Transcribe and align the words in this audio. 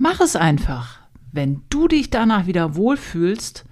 Mach 0.00 0.20
es 0.20 0.36
einfach. 0.36 1.00
Wenn 1.32 1.62
du 1.70 1.88
dich 1.88 2.08
danach 2.08 2.46
wieder 2.46 2.76
wohlfühlst, 2.76 3.64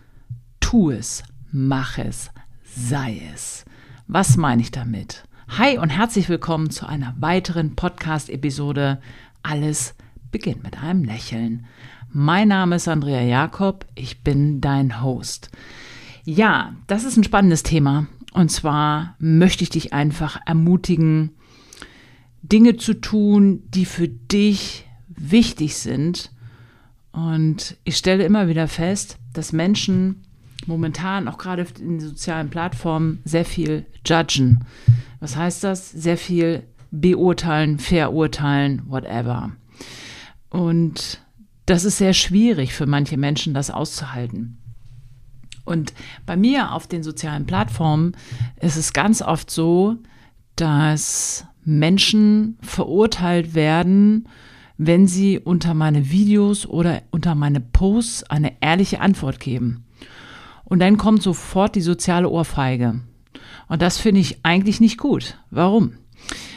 tu 0.59 0.91
es, 0.91 1.23
mach 1.53 1.99
es, 1.99 2.33
sei 2.65 3.23
es. 3.33 3.64
Was 4.09 4.37
meine 4.37 4.61
ich 4.61 4.73
damit? 4.73 5.23
Hi 5.57 5.79
und 5.79 5.91
herzlich 5.91 6.29
willkommen 6.29 6.71
zu 6.71 6.85
einer 6.85 7.15
weiteren 7.21 7.77
Podcast-Episode. 7.77 9.01
Alles 9.45 9.95
beginnt 10.33 10.65
mit 10.65 10.83
einem 10.83 11.04
Lächeln. 11.04 11.66
Mein 12.11 12.48
Name 12.48 12.74
ist 12.74 12.88
Andrea 12.88 13.22
Jakob, 13.22 13.86
ich 13.95 14.24
bin 14.24 14.61
dein 14.61 15.00
Host. 15.02 15.50
Ja, 16.24 16.74
das 16.88 17.04
ist 17.04 17.16
ein 17.16 17.24
spannendes 17.24 17.62
Thema. 17.62 18.08
Und 18.32 18.50
zwar 18.50 19.14
möchte 19.20 19.62
ich 19.62 19.70
dich 19.70 19.93
einfach 19.93 20.40
ermutigen, 20.45 21.36
Dinge 22.43 22.77
zu 22.79 22.95
tun, 22.95 23.62
die 23.68 23.84
für 23.84 24.08
dich 24.08 24.86
wichtig 25.17 25.77
sind. 25.77 26.30
Und 27.12 27.77
ich 27.85 27.96
stelle 27.96 28.25
immer 28.25 28.49
wieder 28.49 28.68
fest, 28.68 29.18
dass 29.32 29.53
Menschen 29.53 30.23
momentan 30.67 31.29
auch 31.29 31.39
gerade 31.39 31.67
in 31.81 32.00
sozialen 32.00 32.50
Plattformen 32.50 33.20
sehr 33.25 33.45
viel 33.45 33.87
judgen. 34.05 34.64
Was 35.20 35.37
heißt 35.37 35.64
das? 35.64 35.91
Sehr 35.91 36.17
viel 36.17 36.64
beurteilen, 36.91 37.78
verurteilen, 37.78 38.83
whatever. 38.87 39.53
Und 40.50 41.20
das 41.67 41.84
ist 41.84 41.98
sehr 41.98 42.14
schwierig 42.14 42.73
für 42.73 42.87
manche 42.87 43.17
Menschen, 43.17 43.55
das 43.55 43.70
auszuhalten. 43.70 44.59
Und 45.64 45.92
bei 46.25 46.37
mir 46.37 46.73
auf 46.73 46.87
den 46.87 47.03
sozialen 47.03 47.45
Plattformen 47.45 48.17
ist 48.61 48.77
es 48.77 48.92
ganz 48.92 49.20
oft 49.20 49.51
so, 49.51 49.97
dass 50.55 51.45
Menschen 51.64 52.56
verurteilt 52.62 53.55
werden 53.55 54.28
wenn 54.78 55.06
Sie 55.06 55.39
unter 55.39 55.75
meine 55.75 56.11
Videos 56.11 56.66
oder 56.66 57.03
unter 57.11 57.34
meine 57.34 57.61
Posts 57.61 58.25
eine 58.25 58.53
ehrliche 58.61 59.00
Antwort 59.00 59.41
geben. 59.41 59.84
Und 60.64 60.81
dann 60.81 60.97
kommt 60.97 61.23
sofort 61.23 61.77
die 61.77 61.81
soziale 61.81 62.28
Ohrfeige. 62.28 63.01
Und 63.69 63.83
das 63.83 63.98
finde 63.98 64.20
ich 64.20 64.45
eigentlich 64.45 64.81
nicht 64.81 64.98
gut. 64.98 65.39
Warum? 65.51 65.92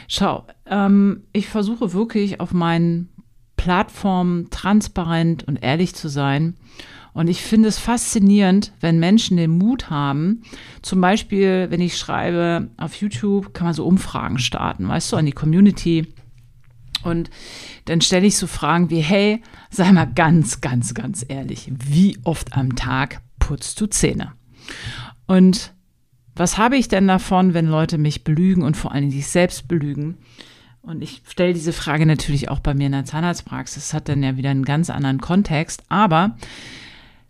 Schau, 0.08 0.44
ähm, 0.66 1.24
ich 1.32 1.48
versuche 1.48 1.92
wirklich 1.92 2.40
auf 2.40 2.52
meinen 2.52 3.08
Plattformen 3.56 4.50
transparent 4.50 5.44
und 5.46 5.62
ehrlich 5.62 5.94
zu 5.94 6.08
sein. 6.08 6.56
Und 7.12 7.28
ich 7.28 7.42
finde 7.42 7.68
es 7.68 7.78
faszinierend, 7.78 8.72
wenn 8.80 8.98
Menschen 8.98 9.36
den 9.36 9.58
Mut 9.58 9.90
haben, 9.90 10.42
zum 10.82 11.00
Beispiel, 11.00 11.66
wenn 11.70 11.80
ich 11.80 11.98
schreibe 11.98 12.68
auf 12.76 12.94
YouTube, 12.94 13.52
kann 13.52 13.66
man 13.66 13.74
so 13.74 13.84
Umfragen 13.84 14.38
starten, 14.38 14.88
weißt 14.88 15.12
du, 15.12 15.16
an 15.16 15.26
die 15.26 15.32
Community 15.32 16.14
und 17.02 17.30
dann 17.86 18.00
stelle 18.00 18.26
ich 18.26 18.36
so 18.36 18.46
Fragen 18.46 18.90
wie, 18.90 19.00
hey, 19.00 19.42
sei 19.70 19.92
mal 19.92 20.06
ganz, 20.06 20.60
ganz, 20.60 20.94
ganz 20.94 21.24
ehrlich, 21.26 21.70
wie 21.72 22.18
oft 22.24 22.56
am 22.56 22.76
Tag 22.76 23.20
putzt 23.38 23.80
du 23.80 23.86
Zähne? 23.86 24.32
Und 25.26 25.72
was 26.34 26.58
habe 26.58 26.76
ich 26.76 26.88
denn 26.88 27.08
davon, 27.08 27.54
wenn 27.54 27.66
Leute 27.66 27.98
mich 27.98 28.24
belügen 28.24 28.62
und 28.62 28.76
vor 28.76 28.92
allem 28.92 29.10
sich 29.10 29.26
selbst 29.26 29.68
belügen? 29.68 30.18
Und 30.82 31.02
ich 31.02 31.22
stelle 31.28 31.52
diese 31.52 31.72
Frage 31.72 32.06
natürlich 32.06 32.48
auch 32.48 32.60
bei 32.60 32.74
mir 32.74 32.86
in 32.86 32.92
der 32.92 33.04
Zahnarztpraxis. 33.04 33.88
Das 33.88 33.94
hat 33.94 34.08
dann 34.08 34.22
ja 34.22 34.36
wieder 34.36 34.50
einen 34.50 34.64
ganz 34.64 34.88
anderen 34.88 35.20
Kontext. 35.20 35.82
Aber 35.88 36.36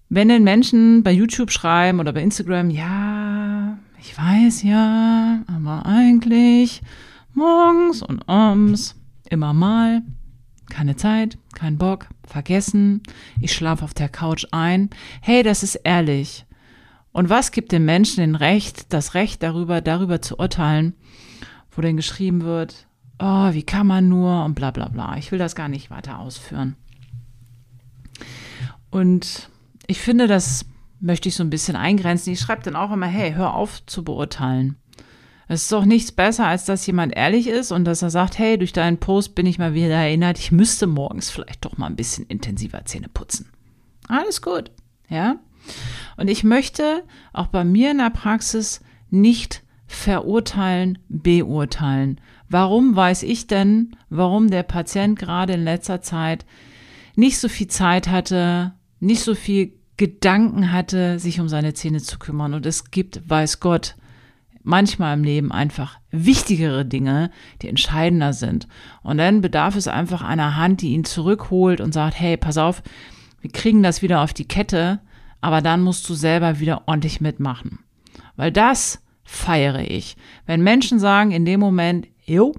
wenn 0.08 0.28
denn 0.28 0.44
Menschen 0.44 1.02
bei 1.02 1.10
YouTube 1.10 1.50
schreiben 1.50 1.98
oder 1.98 2.12
bei 2.12 2.22
Instagram, 2.22 2.70
ja, 2.70 3.78
ich 4.00 4.16
weiß 4.16 4.62
ja, 4.62 5.42
aber 5.46 5.86
eigentlich 5.86 6.82
morgens 7.34 8.02
und 8.02 8.28
abends 8.28 8.99
immer 9.30 9.52
mal, 9.52 10.02
keine 10.68 10.96
Zeit, 10.96 11.38
kein 11.54 11.78
Bock, 11.78 12.08
vergessen, 12.26 13.02
ich 13.40 13.52
schlafe 13.52 13.84
auf 13.84 13.94
der 13.94 14.08
Couch 14.08 14.46
ein. 14.52 14.90
Hey, 15.20 15.42
das 15.42 15.62
ist 15.62 15.76
ehrlich. 15.76 16.46
Und 17.12 17.28
was 17.28 17.50
gibt 17.50 17.72
den 17.72 17.84
Menschen 17.84 18.20
den 18.20 18.36
Recht, 18.36 18.92
das 18.92 19.14
Recht 19.14 19.42
darüber, 19.42 19.80
darüber 19.80 20.22
zu 20.22 20.38
urteilen, 20.38 20.94
wo 21.72 21.82
denn 21.82 21.96
geschrieben 21.96 22.42
wird, 22.42 22.86
oh, 23.18 23.52
wie 23.52 23.64
kann 23.64 23.86
man 23.86 24.08
nur 24.08 24.44
und 24.44 24.54
bla 24.54 24.70
bla 24.70 24.88
bla. 24.88 25.16
Ich 25.16 25.32
will 25.32 25.38
das 25.38 25.54
gar 25.54 25.68
nicht 25.68 25.90
weiter 25.90 26.18
ausführen. 26.18 26.76
Und 28.90 29.50
ich 29.86 30.00
finde, 30.00 30.26
das 30.26 30.66
möchte 31.00 31.28
ich 31.28 31.34
so 31.34 31.42
ein 31.42 31.50
bisschen 31.50 31.76
eingrenzen. 31.76 32.32
Ich 32.32 32.40
schreibe 32.40 32.62
dann 32.62 32.76
auch 32.76 32.92
immer, 32.92 33.06
hey, 33.06 33.32
hör 33.32 33.54
auf 33.54 33.84
zu 33.86 34.04
beurteilen. 34.04 34.76
Es 35.52 35.62
ist 35.62 35.72
doch 35.72 35.84
nichts 35.84 36.12
besser, 36.12 36.46
als 36.46 36.64
dass 36.64 36.86
jemand 36.86 37.16
ehrlich 37.16 37.48
ist 37.48 37.72
und 37.72 37.84
dass 37.84 38.02
er 38.02 38.10
sagt, 38.10 38.38
hey, 38.38 38.56
durch 38.56 38.72
deinen 38.72 38.98
Post 38.98 39.34
bin 39.34 39.46
ich 39.46 39.58
mal 39.58 39.74
wieder 39.74 39.96
erinnert, 39.96 40.38
ich 40.38 40.52
müsste 40.52 40.86
morgens 40.86 41.28
vielleicht 41.28 41.64
doch 41.64 41.76
mal 41.76 41.88
ein 41.88 41.96
bisschen 41.96 42.24
intensiver 42.26 42.84
Zähne 42.84 43.08
putzen. 43.08 43.50
Alles 44.06 44.42
gut, 44.42 44.70
ja? 45.08 45.40
Und 46.16 46.28
ich 46.28 46.44
möchte 46.44 47.02
auch 47.32 47.48
bei 47.48 47.64
mir 47.64 47.90
in 47.90 47.98
der 47.98 48.10
Praxis 48.10 48.80
nicht 49.10 49.64
verurteilen, 49.88 50.98
beurteilen. 51.08 52.20
Warum 52.48 52.94
weiß 52.94 53.24
ich 53.24 53.48
denn, 53.48 53.96
warum 54.08 54.52
der 54.52 54.62
Patient 54.62 55.18
gerade 55.18 55.54
in 55.54 55.64
letzter 55.64 56.00
Zeit 56.00 56.46
nicht 57.16 57.40
so 57.40 57.48
viel 57.48 57.66
Zeit 57.66 58.06
hatte, 58.06 58.74
nicht 59.00 59.22
so 59.22 59.34
viel 59.34 59.72
Gedanken 59.96 60.70
hatte, 60.70 61.18
sich 61.18 61.40
um 61.40 61.48
seine 61.48 61.74
Zähne 61.74 62.00
zu 62.00 62.20
kümmern. 62.20 62.54
Und 62.54 62.66
es 62.66 62.92
gibt, 62.92 63.28
weiß 63.28 63.58
Gott, 63.58 63.96
manchmal 64.62 65.16
im 65.16 65.24
Leben 65.24 65.52
einfach 65.52 65.98
wichtigere 66.10 66.84
Dinge, 66.84 67.30
die 67.62 67.68
entscheidender 67.68 68.32
sind. 68.32 68.68
Und 69.02 69.18
dann 69.18 69.40
bedarf 69.40 69.76
es 69.76 69.88
einfach 69.88 70.22
einer 70.22 70.56
Hand, 70.56 70.82
die 70.82 70.92
ihn 70.92 71.04
zurückholt 71.04 71.80
und 71.80 71.92
sagt, 71.92 72.18
hey, 72.18 72.36
pass 72.36 72.58
auf, 72.58 72.82
wir 73.40 73.50
kriegen 73.50 73.82
das 73.82 74.02
wieder 74.02 74.22
auf 74.22 74.34
die 74.34 74.48
Kette, 74.48 75.00
aber 75.40 75.62
dann 75.62 75.82
musst 75.82 76.08
du 76.08 76.14
selber 76.14 76.60
wieder 76.60 76.82
ordentlich 76.86 77.20
mitmachen. 77.20 77.80
Weil 78.36 78.52
das 78.52 79.02
feiere 79.24 79.90
ich. 79.90 80.16
Wenn 80.46 80.62
Menschen 80.62 80.98
sagen 80.98 81.30
in 81.30 81.44
dem 81.44 81.60
Moment, 81.60 82.08
jo, 82.24 82.54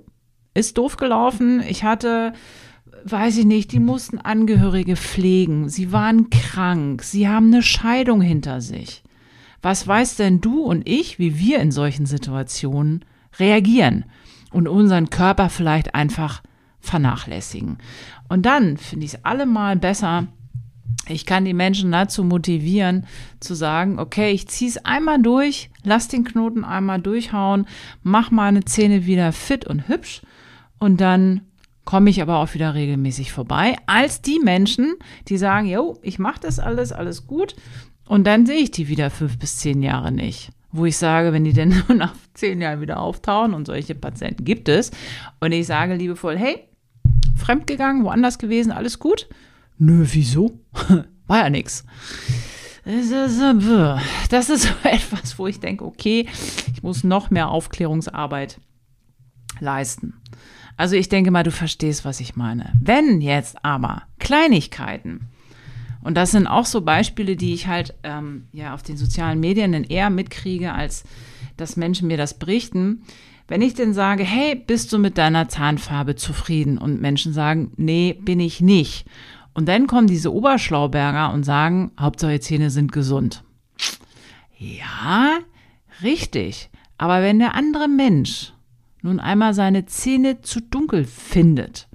ist 0.53 0.77
doof 0.77 0.97
gelaufen, 0.97 1.61
ich 1.67 1.83
hatte, 1.83 2.33
weiß 3.05 3.37
ich 3.37 3.45
nicht, 3.45 3.71
die 3.71 3.79
mussten 3.79 4.17
Angehörige 4.17 4.95
pflegen, 4.95 5.69
sie 5.69 5.91
waren 5.91 6.29
krank, 6.29 7.03
sie 7.03 7.27
haben 7.27 7.47
eine 7.47 7.61
Scheidung 7.61 8.21
hinter 8.21 8.61
sich. 8.61 9.03
Was 9.61 9.87
weißt 9.87 10.19
denn 10.19 10.41
du 10.41 10.61
und 10.63 10.87
ich, 10.87 11.19
wie 11.19 11.37
wir 11.37 11.59
in 11.59 11.71
solchen 11.71 12.05
Situationen 12.05 13.05
reagieren 13.39 14.05
und 14.51 14.67
unseren 14.67 15.09
Körper 15.09 15.49
vielleicht 15.49 15.93
einfach 15.95 16.41
vernachlässigen? 16.79 17.77
Und 18.27 18.45
dann 18.45 18.77
finde 18.77 19.05
ich 19.05 19.13
es 19.13 19.25
allemal 19.25 19.75
besser, 19.75 20.27
ich 21.07 21.25
kann 21.25 21.45
die 21.45 21.53
Menschen 21.53 21.91
dazu 21.91 22.23
motivieren, 22.23 23.05
zu 23.39 23.55
sagen, 23.55 23.99
okay, 23.99 24.31
ich 24.31 24.47
ziehe 24.47 24.69
es 24.69 24.85
einmal 24.85 25.21
durch, 25.21 25.69
lass 25.83 26.07
den 26.07 26.23
Knoten 26.23 26.63
einmal 26.63 27.01
durchhauen, 27.01 27.65
mach 28.03 28.31
meine 28.31 28.65
Zähne 28.65 29.05
wieder 29.05 29.31
fit 29.31 29.65
und 29.65 29.87
hübsch 29.87 30.21
und 30.79 31.01
dann 31.01 31.41
komme 31.85 32.09
ich 32.09 32.21
aber 32.21 32.37
auch 32.37 32.53
wieder 32.53 32.75
regelmäßig 32.75 33.31
vorbei, 33.31 33.75
als 33.87 34.21
die 34.21 34.39
Menschen, 34.39 34.93
die 35.27 35.37
sagen, 35.37 35.67
jo, 35.67 35.97
ich 36.01 36.19
mache 36.19 36.39
das 36.39 36.59
alles, 36.59 36.91
alles 36.91 37.25
gut, 37.25 37.55
und 38.11 38.25
dann 38.25 38.45
sehe 38.45 38.57
ich 38.57 38.71
die 38.71 38.89
wieder 38.89 39.09
fünf 39.09 39.39
bis 39.39 39.59
zehn 39.59 39.81
Jahre 39.81 40.11
nicht. 40.11 40.51
Wo 40.73 40.83
ich 40.83 40.97
sage, 40.97 41.31
wenn 41.31 41.45
die 41.45 41.53
denn 41.53 41.81
nach 41.95 42.13
zehn 42.33 42.59
Jahren 42.59 42.81
wieder 42.81 42.99
auftauchen 42.99 43.53
und 43.53 43.67
solche 43.67 43.95
Patienten 43.95 44.43
gibt 44.43 44.67
es. 44.67 44.91
Und 45.39 45.53
ich 45.53 45.65
sage 45.65 45.95
liebevoll, 45.95 46.37
hey, 46.37 46.67
fremdgegangen, 47.37 48.03
woanders 48.03 48.37
gewesen, 48.37 48.73
alles 48.73 48.99
gut? 48.99 49.29
Nö, 49.77 50.05
wieso? 50.11 50.59
War 51.27 51.37
ja 51.37 51.49
nix. 51.49 51.85
Das 52.83 54.49
ist 54.49 54.63
so 54.63 54.73
etwas, 54.83 55.39
wo 55.39 55.47
ich 55.47 55.61
denke, 55.61 55.85
okay, 55.85 56.27
ich 56.73 56.83
muss 56.83 57.05
noch 57.05 57.29
mehr 57.29 57.47
Aufklärungsarbeit 57.47 58.59
leisten. 59.61 60.15
Also 60.75 60.97
ich 60.97 61.07
denke 61.07 61.31
mal, 61.31 61.43
du 61.43 61.51
verstehst, 61.51 62.03
was 62.03 62.19
ich 62.19 62.35
meine. 62.35 62.73
Wenn 62.77 63.21
jetzt 63.21 63.63
aber 63.63 64.03
Kleinigkeiten 64.19 65.30
und 66.03 66.15
das 66.15 66.31
sind 66.31 66.47
auch 66.47 66.65
so 66.65 66.81
Beispiele, 66.81 67.35
die 67.35 67.53
ich 67.53 67.67
halt 67.67 67.93
ähm, 68.03 68.47
ja 68.51 68.73
auf 68.73 68.83
den 68.83 68.97
sozialen 68.97 69.39
Medien 69.39 69.71
dann 69.71 69.83
eher 69.83 70.09
mitkriege, 70.09 70.73
als 70.73 71.03
dass 71.57 71.77
Menschen 71.77 72.07
mir 72.07 72.17
das 72.17 72.37
berichten. 72.37 73.03
Wenn 73.47 73.61
ich 73.61 73.73
denn 73.73 73.93
sage, 73.93 74.23
hey, 74.23 74.55
bist 74.55 74.93
du 74.93 74.97
mit 74.97 75.17
deiner 75.17 75.49
Zahnfarbe 75.49 76.15
zufrieden? 76.15 76.77
Und 76.77 77.01
Menschen 77.01 77.33
sagen, 77.33 77.73
nee, 77.75 78.17
bin 78.19 78.39
ich 78.39 78.61
nicht. 78.61 79.05
Und 79.53 79.67
dann 79.67 79.87
kommen 79.87 80.07
diese 80.07 80.33
Oberschlauberger 80.33 81.33
und 81.33 81.43
sagen, 81.43 81.91
Hauptsache 81.99 82.39
Zähne 82.39 82.69
sind 82.69 82.91
gesund. 82.91 83.43
Ja, 84.57 85.39
richtig. 86.01 86.69
Aber 86.97 87.21
wenn 87.21 87.39
der 87.39 87.55
andere 87.55 87.87
Mensch 87.87 88.53
nun 89.01 89.19
einmal 89.19 89.53
seine 89.53 89.85
Zähne 89.85 90.41
zu 90.41 90.61
dunkel 90.61 91.03
findet, 91.03 91.89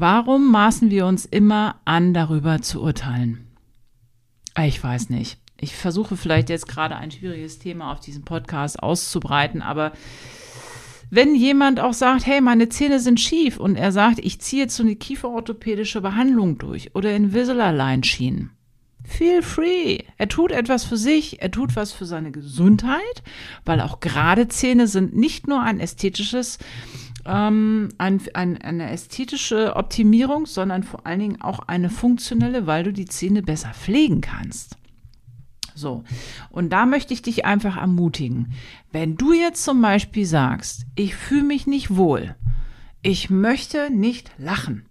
Warum 0.00 0.52
maßen 0.52 0.92
wir 0.92 1.06
uns 1.06 1.24
immer 1.24 1.80
an, 1.84 2.14
darüber 2.14 2.62
zu 2.62 2.80
urteilen? 2.80 3.48
Ah, 4.54 4.64
ich 4.64 4.80
weiß 4.80 5.10
nicht. 5.10 5.38
Ich 5.60 5.74
versuche 5.74 6.16
vielleicht 6.16 6.50
jetzt 6.50 6.68
gerade 6.68 6.94
ein 6.94 7.10
schwieriges 7.10 7.58
Thema 7.58 7.90
auf 7.90 7.98
diesem 7.98 8.24
Podcast 8.24 8.80
auszubreiten, 8.80 9.60
aber 9.60 9.90
wenn 11.10 11.34
jemand 11.34 11.80
auch 11.80 11.94
sagt, 11.94 12.26
hey, 12.26 12.40
meine 12.40 12.68
Zähne 12.68 13.00
sind 13.00 13.18
schief 13.18 13.58
und 13.58 13.74
er 13.74 13.90
sagt, 13.90 14.20
ich 14.20 14.40
ziehe 14.40 14.62
jetzt 14.62 14.76
so 14.76 14.84
eine 14.84 14.94
kieferorthopädische 14.94 16.00
Behandlung 16.00 16.58
durch 16.58 16.94
oder 16.94 17.16
Invisalign-Schienen. 17.16 18.52
Feel 19.04 19.42
free. 19.42 19.98
Er 20.16 20.28
tut 20.28 20.52
etwas 20.52 20.84
für 20.84 20.98
sich, 20.98 21.42
er 21.42 21.50
tut 21.50 21.74
was 21.74 21.92
für 21.92 22.04
seine 22.04 22.30
Gesundheit, 22.30 23.24
weil 23.64 23.80
auch 23.80 23.98
gerade 23.98 24.46
Zähne 24.46 24.86
sind 24.86 25.16
nicht 25.16 25.48
nur 25.48 25.60
ein 25.60 25.80
ästhetisches, 25.80 26.58
ähm, 27.28 27.90
ein, 27.98 28.20
ein, 28.32 28.60
eine 28.60 28.90
ästhetische 28.90 29.76
Optimierung, 29.76 30.46
sondern 30.46 30.82
vor 30.82 31.06
allen 31.06 31.20
Dingen 31.20 31.42
auch 31.42 31.60
eine 31.60 31.90
funktionelle, 31.90 32.66
weil 32.66 32.84
du 32.84 32.92
die 32.92 33.04
Zähne 33.04 33.42
besser 33.42 33.72
pflegen 33.74 34.22
kannst. 34.22 34.76
So. 35.74 36.02
Und 36.50 36.70
da 36.70 36.86
möchte 36.86 37.14
ich 37.14 37.22
dich 37.22 37.44
einfach 37.44 37.76
ermutigen. 37.76 38.54
Wenn 38.90 39.16
du 39.16 39.32
jetzt 39.32 39.62
zum 39.62 39.80
Beispiel 39.80 40.24
sagst, 40.26 40.86
ich 40.96 41.14
fühle 41.14 41.44
mich 41.44 41.66
nicht 41.66 41.94
wohl, 41.94 42.34
ich 43.02 43.30
möchte 43.30 43.90
nicht 43.90 44.32
lachen, 44.38 44.86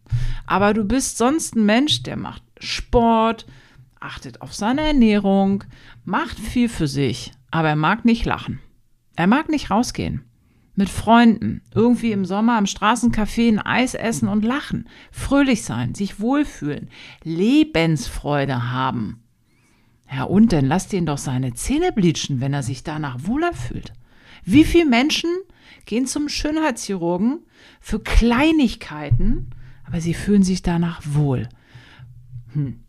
aber 0.45 0.73
du 0.73 0.85
bist 0.85 1.17
sonst 1.17 1.55
ein 1.55 1.65
Mensch, 1.65 2.03
der 2.03 2.15
macht 2.15 2.43
Sport, 2.59 3.47
achtet 3.99 4.41
auf 4.41 4.53
seine 4.53 4.81
Ernährung, 4.81 5.63
macht 6.05 6.39
viel 6.39 6.69
für 6.69 6.87
sich, 6.87 7.33
aber 7.51 7.69
er 7.69 7.75
mag 7.75 8.05
nicht 8.05 8.25
lachen. 8.25 8.59
Er 9.15 9.27
mag 9.27 9.49
nicht 9.49 9.71
rausgehen. 9.71 10.23
Mit 10.77 10.89
Freunden, 10.89 11.63
irgendwie 11.73 12.11
im 12.11 12.23
Sommer 12.23 12.55
am 12.55 12.65
Straßencafé 12.65 13.49
ein 13.49 13.59
Eis 13.59 13.95
essen 13.95 14.27
und 14.27 14.45
lachen, 14.45 14.87
fröhlich 15.11 15.63
sein, 15.63 15.95
sich 15.95 16.19
wohlfühlen, 16.19 16.91
Lebensfreude 17.23 18.71
haben. 18.71 19.23
Ja, 20.13 20.23
und 20.23 20.53
dann 20.53 20.65
lasst 20.65 20.93
ihn 20.93 21.07
doch 21.07 21.17
seine 21.17 21.55
Zähne 21.55 21.91
bleachen, 21.91 22.41
wenn 22.41 22.53
er 22.53 22.61
sich 22.61 22.83
danach 22.83 23.17
wohler 23.21 23.53
fühlt. 23.53 23.91
Wie 24.45 24.63
viele 24.63 24.85
Menschen 24.85 25.31
gehen 25.85 26.05
zum 26.05 26.29
Schönheitschirurgen 26.29 27.39
für 27.81 27.99
Kleinigkeiten, 27.99 29.49
aber 29.83 29.99
sie 29.99 30.13
fühlen 30.13 30.43
sich 30.43 30.61
danach 30.61 31.01
wohl. 31.03 31.49
Hm. 32.53 32.83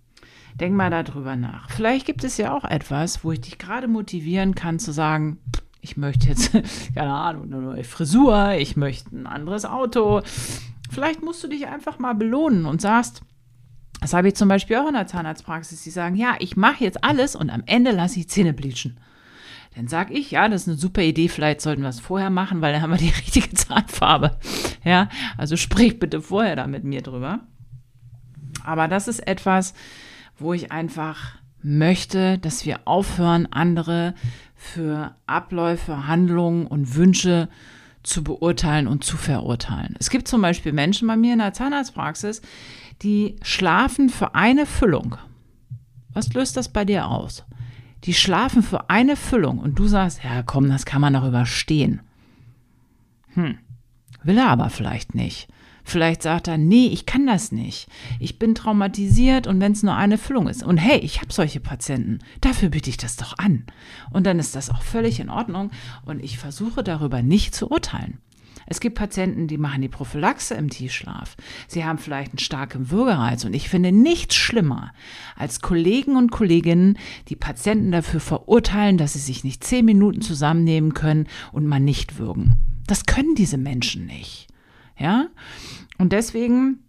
Denk 0.61 0.75
mal 0.75 0.91
darüber 0.91 1.37
nach. 1.37 1.71
Vielleicht 1.71 2.05
gibt 2.05 2.23
es 2.23 2.37
ja 2.37 2.53
auch 2.53 2.65
etwas, 2.65 3.25
wo 3.25 3.33
ich 3.33 3.41
dich 3.41 3.57
gerade 3.57 3.89
motivieren 3.89 4.55
kann 4.55 4.79
zu 4.79 4.93
sagen, 4.93 5.39
ich 5.81 5.97
möchte 5.97 6.29
jetzt, 6.29 6.53
keine 6.95 7.13
Ahnung, 7.13 7.45
eine 7.45 7.63
neue 7.63 7.85
Frisur, 7.85 8.53
ich 8.53 8.77
möchte 8.77 9.15
ein 9.17 9.27
anderes 9.27 9.65
Auto. 9.65 10.23
Vielleicht 10.91 11.23
musst 11.23 11.43
du 11.45 11.49
dich 11.49 11.67
einfach 11.67 11.99
mal 11.99 12.15
belohnen 12.15 12.67
und 12.67 12.81
sagst, 12.81 13.23
das 14.01 14.15
habe 14.15 14.29
ich 14.29 14.35
zum 14.35 14.49
Beispiel 14.49 14.77
auch 14.77 14.89
in 14.89 14.95
der 14.95 15.07
Zahnarztpraxis. 15.07 15.83
Die 15.83 15.91
sagen, 15.91 16.15
ja, 16.15 16.37
ich 16.39 16.57
mache 16.57 16.85
jetzt 16.85 17.03
alles 17.03 17.35
und 17.35 17.51
am 17.51 17.63
Ende 17.67 17.91
lasse 17.91 18.21
ich 18.21 18.29
Zähne 18.29 18.53
bleachen. 18.53 18.99
Dann 19.75 19.89
sage 19.89 20.15
ich, 20.15 20.31
ja, 20.31 20.49
das 20.49 20.63
ist 20.63 20.69
eine 20.69 20.77
super 20.77 21.03
Idee, 21.03 21.29
vielleicht 21.29 21.61
sollten 21.61 21.83
wir 21.83 21.89
es 21.89 22.01
vorher 22.01 22.31
machen, 22.31 22.61
weil 22.61 22.73
dann 22.73 22.83
haben 22.83 22.91
wir 22.91 22.99
die 22.99 23.09
richtige 23.17 23.53
Zahnfarbe. 23.53 24.39
Ja, 24.85 25.09
also 25.37 25.57
sprich 25.57 25.99
bitte 25.99 26.21
vorher 26.21 26.57
da 26.57 26.67
mit 26.67 26.85
mir 26.85 27.03
drüber. 27.03 27.41
Aber 28.65 28.89
das 28.89 29.09
ist 29.09 29.21
etwas, 29.27 29.75
wo 30.37 30.53
ich 30.53 30.73
einfach 30.73 31.39
möchte, 31.63 32.39
dass 32.39 32.65
wir 32.65 32.81
aufhören, 32.87 33.47
andere 33.51 34.15
für 34.55 35.15
Abläufe, 35.27 36.07
Handlungen 36.07 36.67
und 36.67 36.95
Wünsche 36.95 37.49
zu 38.03 38.25
beurteilen 38.25 38.87
und 38.87 39.05
zu 39.05 39.17
verurteilen. 39.17 39.95
Es 39.99 40.11
gibt 40.11 40.29
zum 40.29 40.43
Beispiel 40.43 40.73
Menschen 40.73 41.09
bei 41.09 41.17
mir 41.17 41.33
in 41.33 41.41
der 41.41 41.53
Zahnarztpraxis, 41.53 42.43
die 43.03 43.37
schlafen 43.43 44.09
für 44.09 44.35
eine 44.35 44.67
Füllung. 44.67 45.17
Was 46.13 46.33
löst 46.33 46.57
das 46.57 46.69
bei 46.69 46.85
dir 46.85 47.07
aus? 47.07 47.45
Die 48.05 48.15
schlafen 48.15 48.63
für 48.63 48.91
eine 48.91 49.17
Füllung 49.17 49.59
und 49.59 49.79
du 49.79 49.87
sagst, 49.87 50.23
ja 50.25 50.43
komm, 50.43 50.69
das 50.69 50.87
kann 50.87 51.01
man 51.01 51.13
doch 51.13 51.27
überstehen. 51.27 52.01
Hm, 53.35 53.59
will 54.23 54.39
er 54.39 54.49
aber 54.49 54.71
vielleicht 54.71 55.15
nicht. 55.15 55.49
Vielleicht 55.89 56.23
sagt 56.23 56.49
er, 56.49 56.59
nee, 56.59 56.89
ich 56.89 57.07
kann 57.07 57.27
das 57.27 57.51
nicht. 57.51 57.89
Ich 58.21 58.39
bin 58.39 58.55
traumatisiert 58.55 59.47
und 59.47 59.59
wenn 59.59 59.73
es 59.73 59.83
nur 59.83 59.95
eine 59.95 60.19
Füllung 60.19 60.47
ist. 60.47 60.63
Und 60.63 60.77
hey, 60.77 60.99
ich 60.99 61.23
habe 61.23 61.33
solche 61.33 61.61
Patienten. 61.61 62.19
Dafür 62.43 62.69
biete 62.69 62.91
ich 62.91 62.99
das 62.99 63.17
doch 63.17 63.39
an. 63.39 63.65
Und 64.11 64.27
dann 64.27 64.39
ist 64.39 64.55
das 64.55 64.69
auch 64.69 64.83
völlig 64.83 65.19
in 65.19 65.31
Ordnung 65.31 65.71
und 66.05 66.23
ich 66.23 66.37
versuche 66.37 66.85
darüber 66.85 67.23
nicht 67.23 67.55
zu 67.55 67.71
urteilen. 67.71 68.19
Es 68.67 68.81
gibt 68.81 68.99
Patienten, 68.99 69.47
die 69.47 69.57
machen 69.57 69.81
die 69.81 69.89
Prophylaxe 69.89 70.55
im 70.57 70.69
Tiefschlaf. 70.69 71.39
Sie 71.69 71.87
haben 71.87 71.97
vielleicht 71.97 72.33
einen 72.33 72.39
starken 72.39 72.91
Würgereiz. 72.91 73.47
Und 73.47 73.55
ich 73.55 73.71
finde 73.71 73.91
nichts 73.91 74.35
schlimmer 74.35 74.93
als 75.37 75.63
Kollegen 75.63 76.17
und 76.17 76.31
Kolleginnen, 76.31 76.99
die 77.29 77.37
Patienten 77.37 77.93
dafür 77.93 78.21
verurteilen, 78.21 78.99
dass 78.99 79.15
sie 79.15 79.21
sich 79.21 79.43
nicht 79.43 79.65
zehn 79.65 79.87
Minuten 79.87 80.21
zusammennehmen 80.21 80.93
können 80.93 81.29
und 81.51 81.67
mal 81.67 81.81
nicht 81.81 82.19
würgen. 82.19 82.57
Das 82.87 83.07
können 83.07 83.35
diese 83.35 83.57
Menschen 83.57 84.05
nicht. 84.05 84.49
Ja? 84.99 85.29
Und 85.99 86.13
deswegen 86.13 86.81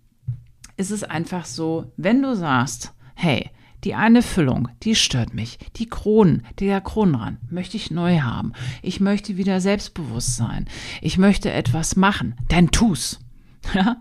ist 0.77 0.91
es 0.91 1.03
einfach 1.03 1.45
so, 1.45 1.91
wenn 1.97 2.21
du 2.21 2.35
sagst, 2.35 2.93
hey, 3.15 3.49
die 3.83 3.95
eine 3.95 4.21
Füllung, 4.21 4.67
die 4.83 4.95
stört 4.95 5.33
mich. 5.33 5.57
Die 5.77 5.87
Kronen, 5.87 6.45
der 6.59 6.81
Kronenrand 6.81 7.51
möchte 7.51 7.77
ich 7.77 7.91
neu 7.91 8.19
haben. 8.19 8.53
Ich 8.81 8.99
möchte 8.99 9.37
wieder 9.37 9.61
selbstbewusst 9.61 10.35
sein. 10.35 10.67
Ich 11.01 11.17
möchte 11.17 11.51
etwas 11.51 11.95
machen. 11.95 12.35
Dann 12.49 12.71
tu's. 12.71 13.19
Ja, 13.73 13.97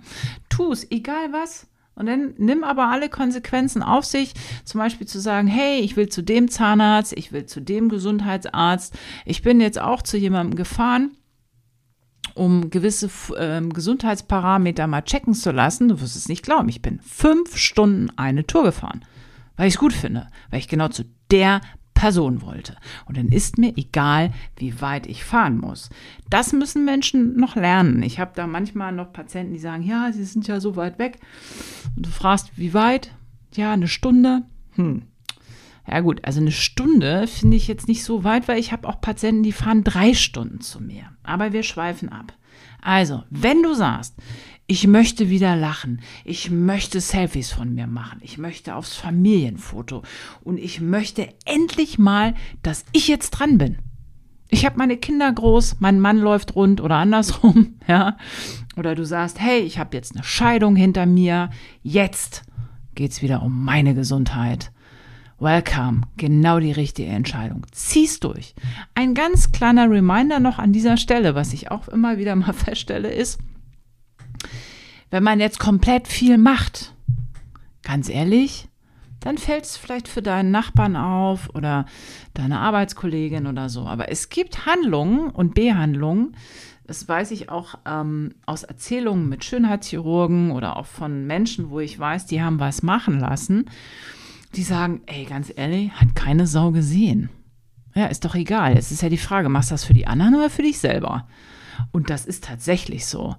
tu's, 0.49 0.87
egal 0.89 1.33
was. 1.33 1.67
Und 1.99 2.07
dann 2.07 2.35
nimm 2.39 2.63
aber 2.63 2.87
alle 2.87 3.09
Konsequenzen 3.09 3.83
auf 3.83 4.05
sich, 4.05 4.33
zum 4.65 4.79
Beispiel 4.79 5.07
zu 5.07 5.21
sagen, 5.21 5.49
hey, 5.49 5.81
ich 5.81 5.97
will 5.97 6.09
zu 6.09 6.23
dem 6.23 6.49
Zahnarzt, 6.49 7.13
ich 7.13 7.33
will 7.33 7.47
zu 7.47 7.61
dem 7.61 7.89
Gesundheitsarzt. 7.89 8.97
Ich 9.27 9.43
bin 9.43 9.61
jetzt 9.61 9.81
auch 9.81 10.01
zu 10.03 10.17
jemandem 10.17 10.57
gefahren, 10.57 11.18
um 12.39 12.71
gewisse 12.71 13.11
äh, 13.37 13.61
Gesundheitsparameter 13.61 14.87
mal 14.87 15.03
checken 15.03 15.35
zu 15.35 15.51
lassen. 15.51 15.89
Du 15.89 16.01
wirst 16.01 16.17
es 16.17 16.29
nicht 16.29 16.45
glauben, 16.45 16.69
ich 16.69 16.81
bin 16.81 17.01
fünf 17.01 17.57
Stunden 17.57 18.11
eine 18.17 18.47
Tour 18.47 18.65
gefahren 18.65 19.03
weil 19.59 19.69
ich 19.69 19.75
es 19.75 19.81
gut 19.81 19.93
finde, 19.93 20.29
weil 20.49 20.61
ich 20.61 20.69
genau 20.69 20.89
zu 20.89 21.05
der 21.31 21.61
Person 21.93 22.43
wollte. 22.43 22.77
Und 23.07 23.17
dann 23.17 23.29
ist 23.29 23.59
mir 23.59 23.77
egal, 23.77 24.33
wie 24.57 24.81
weit 24.81 25.07
ich 25.07 25.25
fahren 25.25 25.59
muss. 25.59 25.91
Das 26.31 26.53
müssen 26.53 26.85
Menschen 26.85 27.37
noch 27.37 27.57
lernen. 27.57 28.03
Ich 28.05 28.21
habe 28.21 28.31
da 28.35 28.47
manchmal 28.47 28.93
noch 28.93 29.13
Patienten, 29.13 29.53
die 29.53 29.59
sagen, 29.59 29.83
ja, 29.83 30.13
sie 30.13 30.25
sind 30.25 30.47
ja 30.47 30.61
so 30.61 30.77
weit 30.77 30.99
weg. 31.01 31.19
Und 31.97 32.07
du 32.07 32.11
fragst, 32.11 32.57
wie 32.57 32.73
weit? 32.73 33.13
Ja, 33.55 33.73
eine 33.73 33.89
Stunde. 33.89 34.43
Hm. 34.77 35.03
Ja 35.91 36.01
gut, 36.01 36.25
also 36.25 36.41
eine 36.41 36.53
Stunde 36.53 37.27
finde 37.27 37.57
ich 37.57 37.67
jetzt 37.67 37.89
nicht 37.89 38.05
so 38.05 38.23
weit, 38.23 38.47
weil 38.47 38.59
ich 38.59 38.73
habe 38.73 38.87
auch 38.89 39.01
Patienten, 39.01 39.43
die 39.43 39.53
fahren 39.53 39.85
drei 39.85 40.13
Stunden 40.13 40.61
zu 40.61 40.83
mir. 40.83 41.05
Aber 41.23 41.53
wir 41.53 41.63
schweifen 41.63 42.11
ab. 42.11 42.35
Also, 42.83 43.25
wenn 43.31 43.63
du 43.63 43.75
sagst, 43.75 44.15
ich 44.71 44.87
möchte 44.87 45.31
wieder 45.31 45.57
lachen. 45.57 46.03
Ich 46.27 46.51
möchte 46.51 47.01
Selfies 47.01 47.51
von 47.51 47.75
mir 47.75 47.87
machen. 47.87 48.19
Ich 48.21 48.37
möchte 48.37 48.75
aufs 48.75 48.95
Familienfoto. 48.95 50.03
Und 50.45 50.59
ich 50.59 50.83
möchte 50.83 51.27
endlich 51.47 51.99
mal, 51.99 52.35
dass 52.63 52.85
ich 52.93 53.09
jetzt 53.09 53.31
dran 53.31 53.57
bin. 53.57 53.79
Ich 54.51 54.67
habe 54.67 54.77
meine 54.77 54.99
Kinder 54.99 55.33
groß, 55.33 55.77
mein 55.81 56.01
Mann 56.01 56.19
läuft 56.19 56.55
rund 56.55 56.83
oder 56.83 56.97
andersrum, 56.97 57.77
ja. 57.89 58.19
Oder 58.77 58.95
du 58.95 59.05
sagst, 59.05 59.41
hey, 59.41 59.61
ich 59.61 59.79
habe 59.79 59.97
jetzt 59.97 60.15
eine 60.15 60.25
Scheidung 60.25 60.77
hinter 60.77 61.07
mir. 61.07 61.49
Jetzt 61.83 62.45
geht's 62.95 63.23
wieder 63.23 63.43
um 63.43 63.65
meine 63.65 63.95
Gesundheit. 63.95 64.71
Welcome, 65.41 66.01
genau 66.17 66.59
die 66.59 66.73
richtige 66.73 67.11
Entscheidung. 67.11 67.65
Zieh's 67.71 68.19
durch. 68.19 68.57
Ein 68.97 69.15
ganz 69.15 69.53
kleiner 69.53 69.89
Reminder 69.89 70.41
noch 70.41 70.59
an 70.59 70.73
dieser 70.73 70.97
Stelle, 70.97 71.37
was 71.37 71.53
ich 71.53 71.71
auch 71.71 71.87
immer 71.87 72.19
wieder 72.19 72.35
mal 72.35 72.53
feststelle, 72.55 73.13
ist, 73.13 73.39
wenn 75.11 75.23
man 75.23 75.39
jetzt 75.39 75.61
komplett 75.61 76.09
viel 76.09 76.39
macht, 76.39 76.93
ganz 77.85 78.09
ehrlich, 78.09 78.69
dann 79.21 79.39
fällt 79.39 79.65
es 79.65 79.77
vielleicht 79.77 80.09
für 80.09 80.23
deinen 80.23 80.51
Nachbarn 80.51 80.97
auf 80.97 81.51
oder 81.55 81.87
deine 82.35 82.59
Arbeitskollegin 82.59 83.47
oder 83.47 83.69
so. 83.69 83.87
Aber 83.87 84.11
es 84.11 84.31
gibt 84.31 84.67
Handlungen 84.67 85.31
und 85.31 85.55
Behandlungen, 85.55 86.35
das 86.89 87.07
weiß 87.07 87.31
ich 87.33 87.49
auch 87.49 87.75
ähm, 87.87 88.35
aus 88.47 88.65
Erzählungen 88.65 89.29
mit 89.29 89.45
Schönheitschirurgen 89.45 90.51
oder 90.51 90.77
auch 90.77 90.87
von 90.87 91.27
Menschen, 91.27 91.71
wo 91.71 91.79
ich 91.79 91.97
weiß, 91.99 92.27
die 92.27 92.43
haben 92.43 92.59
was 92.59 92.83
machen 92.83 93.21
lassen, 93.21 93.67
die 94.55 94.63
sagen, 94.63 95.03
ey, 95.07 95.25
ganz 95.25 95.53
ehrlich, 95.55 95.93
hat 95.93 96.15
keine 96.15 96.47
Sau 96.47 96.71
gesehen. 96.71 97.31
Ja, 97.95 98.07
ist 98.07 98.25
doch 98.25 98.35
egal. 98.35 98.77
Es 98.77 98.93
ist 98.93 99.03
ja 99.03 99.09
die 99.09 99.17
Frage, 99.19 99.49
machst 99.49 99.71
du 99.71 99.75
das 99.75 99.85
für 99.85 99.95
die 99.95 100.07
anderen 100.07 100.35
oder 100.35 100.51
für 100.51 100.63
dich 100.63 100.79
selber? 100.79 101.27
Und 101.93 102.11
das 102.11 102.27
ist 102.27 102.45
tatsächlich 102.45 103.07
so. 103.07 103.37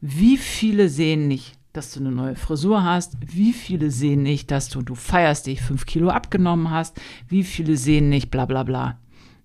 Wie 0.00 0.36
viele 0.36 0.88
sehen 0.88 1.28
nicht, 1.28 1.58
dass 1.72 1.92
du 1.92 2.00
eine 2.00 2.10
neue 2.10 2.36
Frisur 2.36 2.84
hast? 2.84 3.16
Wie 3.24 3.52
viele 3.52 3.90
sehen 3.90 4.22
nicht, 4.22 4.50
dass 4.50 4.68
du, 4.68 4.82
du 4.82 4.94
feierst 4.94 5.46
dich, 5.46 5.62
fünf 5.62 5.86
Kilo 5.86 6.10
abgenommen 6.10 6.70
hast? 6.70 7.00
Wie 7.28 7.44
viele 7.44 7.76
sehen 7.76 8.08
nicht, 8.08 8.30
bla 8.30 8.44
bla 8.46 8.62
bla? 8.62 8.98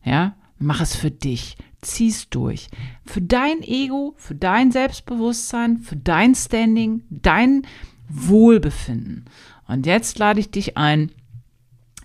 Ja, 0.04 0.36
mach 0.60 0.82
es 0.82 0.96
für 0.96 1.12
dich. 1.12 1.58
Zieh's 1.82 2.30
durch. 2.30 2.70
Für 3.06 3.22
dein 3.22 3.62
Ego, 3.62 4.16
für 4.18 4.36
dein 4.36 4.72
Selbstbewusstsein, 4.72 5.78
für 5.78 5.96
dein 5.96 6.34
Standing, 6.34 7.04
dein 7.10 7.62
Wohlbefinden. 8.10 9.26
Und 9.68 9.86
jetzt 9.86 10.18
lade 10.20 10.40
ich 10.40 10.52
dich 10.52 10.78
ein, 10.78 11.12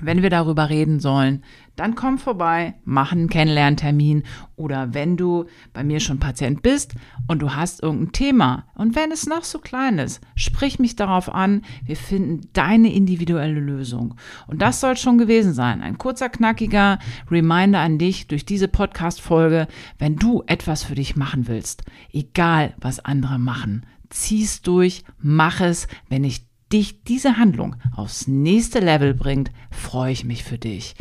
wenn 0.00 0.22
wir 0.22 0.30
darüber 0.30 0.70
reden 0.70 1.00
sollen, 1.00 1.44
dann 1.76 1.94
komm 1.94 2.18
vorbei, 2.18 2.74
mach 2.84 3.12
einen 3.12 3.28
Kennenlerntermin 3.28 4.24
oder 4.56 4.94
wenn 4.94 5.16
du 5.16 5.46
bei 5.72 5.84
mir 5.84 6.00
schon 6.00 6.18
Patient 6.18 6.62
bist 6.62 6.94
und 7.28 7.40
du 7.40 7.54
hast 7.54 7.82
irgendein 7.82 8.12
Thema 8.12 8.64
und 8.74 8.96
wenn 8.96 9.10
es 9.10 9.26
noch 9.26 9.44
so 9.44 9.58
klein 9.58 9.98
ist, 9.98 10.20
sprich 10.34 10.78
mich 10.78 10.96
darauf 10.96 11.32
an, 11.32 11.62
wir 11.84 11.96
finden 11.96 12.48
deine 12.52 12.92
individuelle 12.92 13.60
Lösung. 13.60 14.14
Und 14.46 14.60
das 14.60 14.80
soll 14.80 14.96
schon 14.96 15.18
gewesen 15.18 15.54
sein. 15.54 15.82
Ein 15.82 15.98
kurzer, 15.98 16.28
knackiger 16.28 16.98
Reminder 17.30 17.80
an 17.80 17.98
dich 17.98 18.26
durch 18.26 18.44
diese 18.44 18.68
Podcast-Folge, 18.68 19.68
wenn 19.98 20.16
du 20.16 20.42
etwas 20.46 20.82
für 20.82 20.94
dich 20.94 21.16
machen 21.16 21.48
willst, 21.48 21.84
egal 22.12 22.74
was 22.78 23.04
andere 23.04 23.38
machen, 23.38 23.86
zieh's 24.10 24.62
durch, 24.62 25.04
mach 25.18 25.60
es, 25.60 25.86
wenn 26.08 26.24
ich 26.24 26.46
dich 26.72 27.04
diese 27.04 27.36
Handlung 27.36 27.76
aufs 27.94 28.26
nächste 28.26 28.80
Level 28.80 29.14
bringt, 29.14 29.50
freue 29.70 30.12
ich 30.12 30.24
mich 30.24 30.44
für 30.44 30.58
dich. 30.58 30.94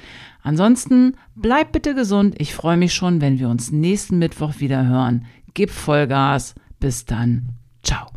Ansonsten 0.43 1.15
bleib 1.35 1.71
bitte 1.71 1.95
gesund. 1.95 2.35
Ich 2.37 2.53
freue 2.53 2.77
mich 2.77 2.93
schon, 2.93 3.21
wenn 3.21 3.39
wir 3.39 3.49
uns 3.49 3.71
nächsten 3.71 4.17
Mittwoch 4.17 4.59
wieder 4.59 4.87
hören. 4.87 5.25
Gib 5.53 5.69
Vollgas. 5.69 6.55
Bis 6.79 7.05
dann. 7.05 7.49
Ciao. 7.83 8.07